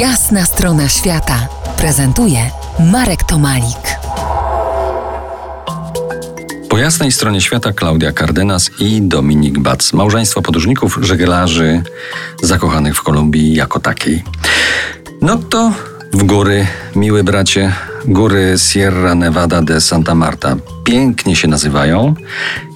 Jasna 0.00 0.44
strona 0.44 0.88
świata 0.88 1.48
prezentuje 1.76 2.50
Marek 2.92 3.24
Tomalik. 3.24 3.98
Po 6.68 6.78
jasnej 6.78 7.12
stronie 7.12 7.40
świata 7.40 7.72
Klaudia 7.72 8.12
Cardenas 8.12 8.70
i 8.80 9.02
Dominik 9.02 9.58
Bac, 9.58 9.92
małżeństwo 9.92 10.42
podróżników, 10.42 10.98
żeglarzy 11.02 11.82
zakochanych 12.42 12.96
w 12.96 13.02
Kolumbii 13.02 13.54
jako 13.54 13.80
takiej. 13.80 14.22
No 15.20 15.38
to 15.38 15.72
w 16.12 16.22
góry, 16.22 16.66
miły 16.96 17.24
bracie, 17.24 17.72
góry 18.04 18.54
Sierra 18.58 19.14
Nevada 19.14 19.62
de 19.62 19.80
Santa 19.80 20.14
Marta. 20.14 20.56
Pięknie 20.84 21.36
się 21.36 21.48
nazywają. 21.48 22.14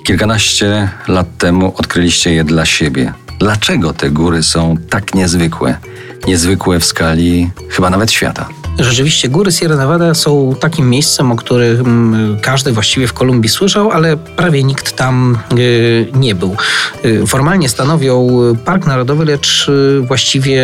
Kilkanaście 0.04 0.88
lat 1.08 1.26
temu 1.38 1.72
odkryliście 1.76 2.34
je 2.34 2.44
dla 2.44 2.66
siebie. 2.66 3.12
Dlaczego 3.38 3.92
te 3.92 4.10
góry 4.10 4.42
są 4.42 4.76
tak 4.90 5.14
niezwykłe? 5.14 5.78
Niezwykłe 6.26 6.80
w 6.80 6.84
skali 6.84 7.50
chyba 7.68 7.90
nawet 7.90 8.12
świata. 8.12 8.48
Rzeczywiście 8.80 9.28
góry 9.28 9.52
Sierra 9.52 9.76
Nevada 9.76 10.14
są 10.14 10.54
takim 10.60 10.90
miejscem, 10.90 11.32
o 11.32 11.36
którym 11.36 12.16
każdy 12.42 12.72
właściwie 12.72 13.06
w 13.06 13.12
Kolumbii 13.12 13.48
słyszał, 13.50 13.90
ale 13.90 14.16
prawie 14.16 14.64
nikt 14.64 14.96
tam 14.96 15.38
y, 15.58 16.08
nie 16.14 16.34
był. 16.34 16.56
Y, 17.04 17.26
formalnie 17.26 17.68
stanowią 17.68 18.28
park 18.64 18.86
narodowy, 18.86 19.24
lecz 19.24 19.68
y, 19.68 20.00
właściwie 20.00 20.62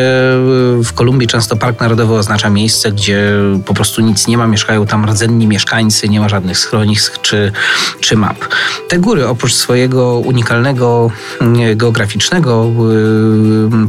w 0.84 0.92
Kolumbii 0.94 1.28
często 1.28 1.56
park 1.56 1.80
narodowy 1.80 2.14
oznacza 2.14 2.50
miejsce, 2.50 2.92
gdzie 2.92 3.32
po 3.66 3.74
prostu 3.74 4.00
nic 4.02 4.26
nie 4.26 4.38
ma, 4.38 4.46
mieszkają 4.46 4.86
tam 4.86 5.06
rdzenni 5.06 5.46
mieszkańcy, 5.46 6.08
nie 6.08 6.20
ma 6.20 6.28
żadnych 6.28 6.58
schronisk 6.58 7.20
czy, 7.22 7.52
czy 8.00 8.16
map. 8.16 8.36
Te 8.88 8.98
góry 8.98 9.28
oprócz 9.28 9.54
swojego 9.54 10.18
unikalnego 10.18 11.10
geograficznego 11.76 12.70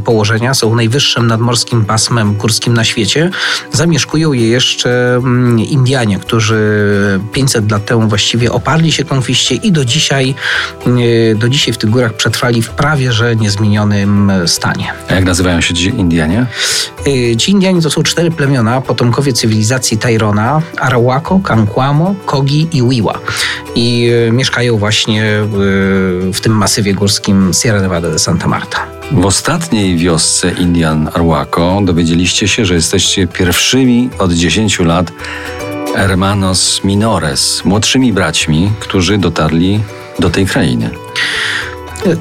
położenia 0.04 0.54
są 0.54 0.74
najwyższym 0.74 1.26
nadmorskim 1.26 1.84
pasmem 1.84 2.34
górskim 2.34 2.74
na 2.74 2.84
świecie. 2.84 3.30
Zamieszkują 3.72 4.17
atakują 4.18 4.32
je 4.32 4.48
jeszcze 4.48 5.16
mm, 5.16 5.58
Indianie, 5.58 6.18
którzy 6.18 7.20
500 7.32 7.70
lat 7.70 7.84
temu 7.84 8.08
właściwie 8.08 8.52
oparli 8.52 8.92
się 8.92 9.04
konfiście 9.04 9.54
i 9.54 9.72
do 9.72 9.84
dzisiaj, 9.84 10.34
mm, 10.86 11.38
do 11.38 11.48
dzisiaj 11.48 11.74
w 11.74 11.78
tych 11.78 11.90
górach 11.90 12.14
przetrwali 12.14 12.62
w 12.62 12.70
prawie 12.70 13.12
że 13.12 13.36
niezmienionym 13.36 14.32
stanie. 14.46 14.92
A 15.08 15.14
jak 15.14 15.24
nazywają 15.24 15.60
się 15.60 15.74
ci 15.74 15.88
Indianie? 15.88 16.46
Y, 17.06 17.36
ci 17.36 17.50
Indianie 17.50 17.82
to 17.82 17.90
są 17.90 18.02
cztery 18.02 18.30
plemiona, 18.30 18.80
potomkowie 18.80 19.32
cywilizacji 19.32 19.98
Tairona, 19.98 20.62
Arawako, 20.78 21.40
Kanquamo, 21.40 22.14
Kogi 22.26 22.68
i 22.72 22.82
Wiwa. 22.88 23.18
I 23.74 24.10
y, 24.28 24.32
mieszkają 24.32 24.78
właśnie 24.78 25.24
w, 25.52 26.30
w 26.34 26.40
tym 26.40 26.52
masywie 26.52 26.94
górskim 26.94 27.50
Sierra 27.54 27.80
Nevada 27.80 28.10
de 28.10 28.18
Santa 28.18 28.48
Marta. 28.48 28.97
W 29.12 29.26
ostatniej 29.26 29.96
wiosce 29.96 30.50
Indian 30.50 31.08
Arhuaco 31.14 31.80
dowiedzieliście 31.84 32.48
się, 32.48 32.64
że 32.64 32.74
jesteście 32.74 33.26
pierwszymi 33.26 34.10
od 34.18 34.32
10 34.32 34.78
lat 34.80 35.12
hermanos 35.96 36.84
minores, 36.84 37.64
młodszymi 37.64 38.12
braćmi, 38.12 38.70
którzy 38.80 39.18
dotarli 39.18 39.80
do 40.18 40.30
tej 40.30 40.46
krainy. 40.46 40.90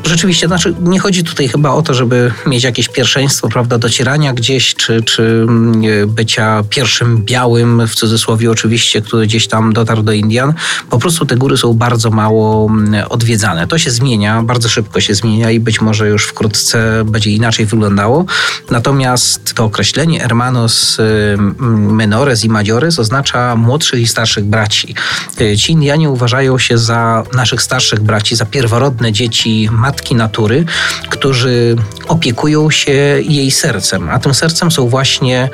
Rzeczywiście, 0.06 0.48
znaczy 0.48 0.76
nie 0.82 1.00
chodzi 1.00 1.24
tutaj 1.24 1.48
chyba 1.48 1.72
o 1.72 1.82
to, 1.82 1.94
żeby 1.94 2.32
mieć 2.46 2.64
jakieś 2.64 2.88
pierwszeństwo, 2.88 3.50
prawda, 3.50 3.78
docierania 3.78 4.34
gdzieś, 4.34 4.76
czy, 4.76 5.02
czy 5.02 5.24
mm, 5.24 5.82
bycia 6.08 6.64
pierwszym 6.70 7.24
białym, 7.24 7.88
w 7.88 7.96
cudzysłowie 7.96 8.52
oczywiście, 8.52 9.02
który 9.02 9.28
gdzieś 9.28 9.48
tam 9.48 9.74
dotarł 9.74 10.04
do 10.04 10.12
Indian. 10.12 10.54
Po 10.90 11.00
prostu 11.00 11.26
te 11.26 11.36
góry 11.36 11.58
są 11.58 11.74
bardzo 11.74 12.10
mało 12.10 12.70
mm, 12.70 13.06
odwiedzane. 13.10 13.68
To 13.68 13.78
się 13.78 13.92
zmienia, 13.92 14.44
bardzo 14.44 14.70
szybko 14.70 15.02
się 15.02 15.16
zmienia 15.16 15.52
i 15.52 15.60
być 15.60 15.82
może 15.82 16.08
już 16.08 16.26
wkrótce 16.26 17.04
będzie 17.06 17.32
inaczej 17.32 17.66
wyglądało. 17.66 18.26
Natomiast 18.72 19.54
to 19.54 19.64
określenie 19.64 20.20
hermanos 20.20 20.98
mm, 21.00 21.96
menores 21.96 22.44
i 22.44 22.50
mayores 22.50 23.00
oznacza 23.00 23.56
młodszych 23.56 24.02
i 24.02 24.08
starszych 24.08 24.46
braci. 24.46 24.96
Y, 25.42 25.58
ci 25.58 25.72
Indianie 25.72 26.10
uważają 26.10 26.60
się 26.60 26.78
za 26.78 27.24
naszych 27.34 27.62
starszych 27.62 28.00
braci, 28.00 28.36
za 28.36 28.46
pierworodne 28.46 29.12
dzieci 29.12 29.67
matki 29.72 30.16
natury, 30.16 30.66
którzy 31.10 31.76
opiekują 32.08 32.72
się 32.72 32.92
jej 33.22 33.52
sercem, 33.52 34.10
a 34.10 34.20
tym 34.20 34.34
sercem 34.34 34.72
są 34.72 34.88
właśnie 34.88 35.50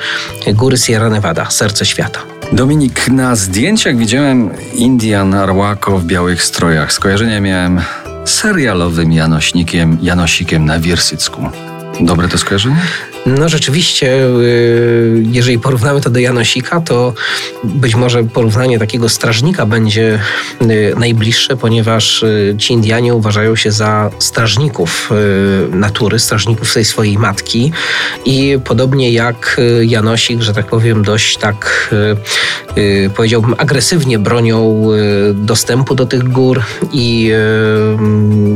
góry 0.53 0.77
Sierra 0.77 1.09
Nevada, 1.09 1.49
serce 1.49 1.85
świata. 1.85 2.19
Dominik, 2.51 3.07
na 3.07 3.35
zdjęciach 3.35 3.97
widziałem 3.97 4.49
Indian 4.73 5.33
Arwako 5.33 5.97
w 5.97 6.05
białych 6.05 6.43
strojach. 6.43 6.93
Skojarzenia 6.93 7.41
miałem 7.41 7.81
serialowym 8.25 9.11
Janośnikiem, 9.11 9.97
Janosikiem 10.01 10.65
na 10.65 10.79
Wirsycku. 10.79 11.49
Dobre 11.99 12.27
to 12.27 12.37
skojarzenie? 12.37 12.81
No 13.25 13.49
rzeczywiście, 13.49 14.25
y, 14.25 15.23
jeżeli 15.31 15.59
porównamy 15.59 16.01
to 16.01 16.09
do 16.09 16.19
Janosika, 16.19 16.81
to 16.81 17.13
być 17.63 17.95
może 17.95 18.23
porównanie 18.23 18.79
takiego 18.79 19.09
strażnika 19.09 19.65
będzie 19.65 20.19
y, 20.61 20.93
najbliższe, 20.97 21.57
ponieważ 21.57 22.23
y, 22.23 22.55
ci 22.57 22.73
Indianie 22.73 23.15
uważają 23.15 23.55
się 23.55 23.71
za 23.71 24.11
strażników 24.19 25.09
natury, 25.71 26.19
strażników 26.19 26.73
tej 26.73 26.85
swojej 26.85 27.17
matki 27.17 27.71
i 28.25 28.59
podobnie 28.65 29.11
jak 29.11 29.61
Janosik, 29.81 30.41
że 30.41 30.53
tak 30.53 30.65
powiem, 30.65 31.03
dość 31.03 31.37
tak 31.37 31.93
powiedziałbym 33.15 33.55
agresywnie 33.57 34.19
bronią 34.19 34.87
dostępu 35.33 35.95
do 35.95 36.05
tych 36.05 36.23
gór 36.23 36.61
i 36.93 37.31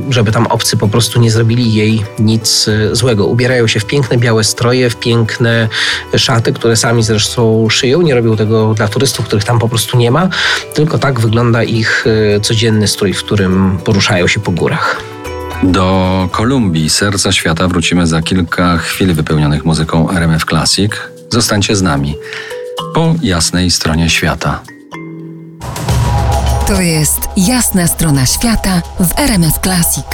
żeby 0.09 0.31
tam 0.31 0.47
obcy 0.47 0.77
po 0.77 0.87
prostu 0.87 1.19
nie 1.19 1.31
zrobili 1.31 1.73
jej 1.73 2.03
nic 2.19 2.69
złego. 2.91 3.25
Ubierają 3.25 3.67
się 3.67 3.79
w 3.79 3.85
piękne 3.85 4.17
białe 4.17 4.43
stroje, 4.57 4.89
w 4.89 4.95
piękne 4.95 5.67
szaty, 6.15 6.53
które 6.53 6.75
sami 6.75 7.03
zresztą 7.03 7.69
szyją. 7.69 8.01
Nie 8.01 8.15
robią 8.15 8.37
tego 8.37 8.73
dla 8.73 8.87
turystów, 8.87 9.25
których 9.25 9.43
tam 9.43 9.59
po 9.59 9.69
prostu 9.69 9.97
nie 9.97 10.11
ma, 10.11 10.29
tylko 10.73 10.99
tak 10.99 11.19
wygląda 11.19 11.63
ich 11.63 12.05
e, 12.35 12.39
codzienny 12.39 12.87
strój, 12.87 13.13
w 13.13 13.23
którym 13.23 13.77
poruszają 13.83 14.27
się 14.27 14.39
po 14.39 14.51
górach. 14.51 15.01
Do 15.63 16.29
Kolumbii, 16.31 16.89
serca 16.89 17.31
świata, 17.31 17.67
wrócimy 17.67 18.07
za 18.07 18.21
kilka 18.21 18.77
chwil 18.77 19.13
wypełnionych 19.13 19.65
muzyką 19.65 20.09
RMF 20.11 20.45
Classic. 20.45 20.91
Zostańcie 21.29 21.75
z 21.75 21.81
nami 21.81 22.15
po 22.93 23.15
jasnej 23.21 23.71
stronie 23.71 24.09
świata. 24.09 24.59
To 26.67 26.81
jest 26.81 27.19
jasna 27.37 27.87
strona 27.87 28.25
świata 28.25 28.81
w 28.99 29.19
RMF 29.19 29.59
Classic. 29.63 30.05